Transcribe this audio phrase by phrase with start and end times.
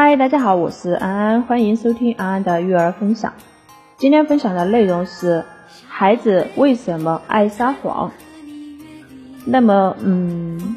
[0.00, 3.32] 嗨，大家好，我是安安，欢迎收听安安的育儿分享。
[3.96, 5.44] 今天分享的内容是
[5.88, 8.12] 孩子为什么爱撒谎。
[9.44, 10.76] 那么，嗯，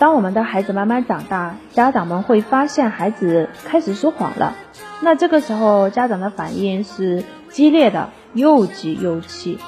[0.00, 4.56] 当我们的孩子慢慢长大，家长们会发现孩子开始说谎了。
[5.00, 9.60] 那这个时候，家长的反应是激烈的，又急又气，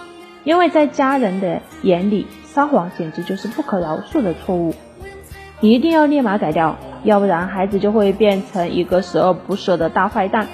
[0.43, 4.75] 因为在家人的眼里，撒谎简直就是不可饶恕的错误，
[5.61, 6.77] 一定要立马改掉。
[7.03, 10.49] 要不然孩子就会变成一个十恶不赦的大坏蛋。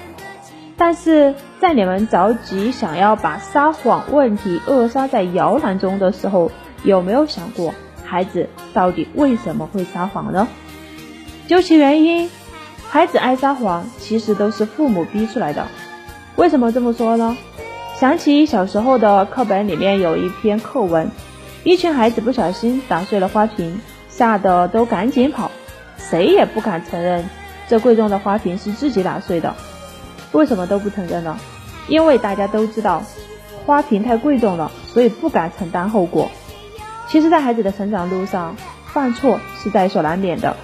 [0.77, 6.51] 但是在你们着急想要把撒谎问题扼杀在摇篮中的时候，
[6.83, 7.73] 有没有想过
[8.05, 10.47] 孩子到底为什么会撒谎呢？
[11.47, 12.29] 究其原因，
[12.89, 15.67] 孩子爱撒谎其实都是父母逼出来的。
[16.35, 17.35] 为什么这么说呢？
[17.95, 21.09] 想起小时候的课本里面有一篇课文，
[21.63, 25.49] 一群孩子不小心打碎了花瓶，吓得都赶紧跑。
[25.97, 27.29] 谁也不敢承认
[27.67, 29.55] 这贵重的花瓶是自己打碎的，
[30.31, 31.37] 为什么都不承认呢？
[31.87, 33.03] 因为大家都知道
[33.65, 36.29] 花瓶太贵重了，所以不敢承担后果。
[37.09, 38.55] 其实，在孩子的成长路上，
[38.93, 40.55] 犯错是在所难免的。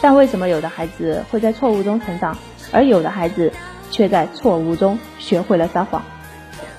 [0.00, 2.36] 但为什么有的孩子会在错误中成长，
[2.72, 3.52] 而有的孩子
[3.90, 6.02] 却在错误中学会了撒谎？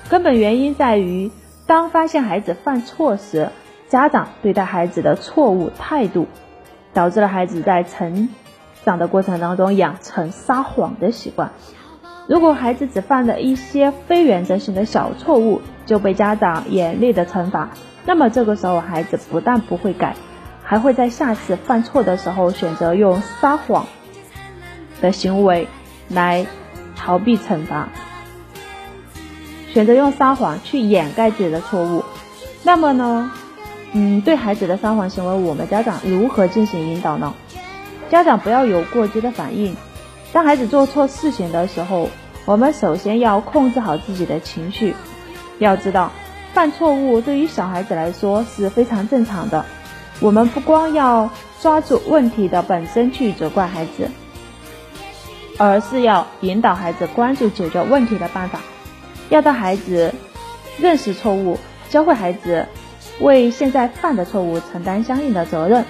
[0.08, 1.30] 根本原因在于，
[1.66, 3.50] 当发现孩子犯错时，
[3.88, 6.26] 家长对待孩子的错误态度。
[6.94, 8.30] 导致了孩子在成
[8.84, 11.52] 长的过程当中养成撒谎的习惯。
[12.26, 17.68] 如果孩子只犯了一些非原则性的小错误就被家长严厉的惩罚，
[18.06, 20.16] 那么这个时候孩子不但不会改，
[20.62, 23.86] 还会在下次犯错的时候选择用撒谎
[25.02, 25.68] 的行为
[26.08, 26.46] 来
[26.96, 27.88] 逃避惩罚，
[29.68, 32.04] 选择用撒谎去掩盖自己的错误。
[32.62, 33.30] 那么呢？
[33.96, 37.32] 嗯，对孩子的撒谎行为，我们家长如何进行引导呢？
[38.10, 39.76] 家长不要有过激的反应。
[40.32, 42.10] 当孩子做错事情的时候，
[42.44, 44.96] 我们首先要控制好自己的情绪。
[45.60, 46.10] 要知道，
[46.52, 49.64] 犯错误对于小孩子来说是非常正常的。
[50.18, 51.30] 我们不光要
[51.60, 54.10] 抓住问题的本身去责怪孩子，
[55.56, 58.58] 而是要引导孩子关注解决问题的办法，
[59.28, 60.12] 要让孩子
[60.80, 62.66] 认识错误，教会孩子。
[63.20, 65.84] 为现在犯的错误承担相应的责任，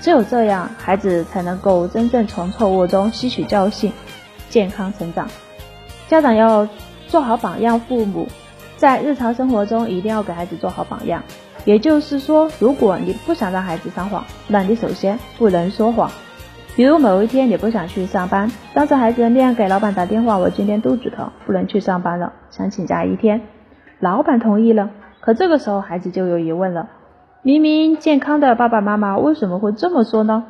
[0.00, 3.92] 只有这样，孩子才能够真正从错误中吸取教训，
[4.48, 5.28] 健康成长。
[6.08, 6.68] 家长要
[7.06, 8.28] 做好榜样，父母
[8.76, 11.22] 在日常生活中一定要给孩子做好榜样。
[11.64, 16.10] 也就是说，如果你不想让孩子撒谎，那你首先不能说谎。
[16.76, 23.40] 比如某一天你不想去上班，当着孩子的面给老板打电话：“我今天肚子疼，不能去上班了，想请假一天。”
[23.98, 24.90] 老板同意了。
[25.20, 26.88] 可这个时候，孩子就有疑问了：
[27.42, 30.44] 明明健康的爸爸妈妈为什么会这么说呢？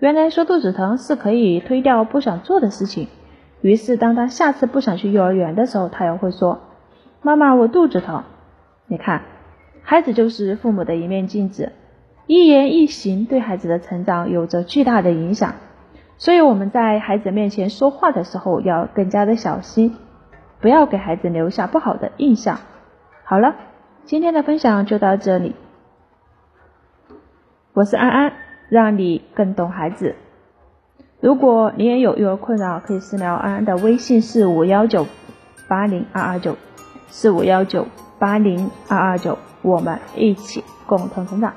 [0.00, 3.08] 原来说肚子疼是可以推掉不想做的事情。
[3.60, 6.60] 于是，当他下次不想去幼儿园的时候，他又会说
[7.22, 8.24] ：“妈妈，我肚子疼。”
[8.88, 9.22] 你看，
[9.82, 11.72] 孩子就是父母的一面镜子，
[12.26, 15.54] 一言一行对孩子的成长有着巨大的影响。
[16.18, 19.96] 所以我们在孩子面前说话的时候要更加的小心，
[20.60, 22.58] 不要给孩子留下不好的印象。
[23.24, 23.54] 好了。
[24.06, 25.54] 今天的分享就到这里，
[27.72, 28.32] 我是安安，
[28.68, 30.14] 让你更懂孩子。
[31.20, 35.06] 如果你也有育儿困扰，可以私聊安安的微信四五幺九
[35.68, 36.58] 八零二二九
[37.08, 37.86] 四五幺九
[38.18, 41.54] 八零二二九，我们一起共同成长。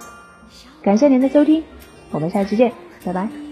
[0.81, 1.66] 感谢您的收听，
[2.12, 2.72] 我们下期见，
[3.06, 3.47] 拜拜。